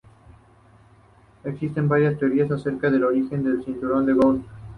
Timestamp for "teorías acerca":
2.17-2.89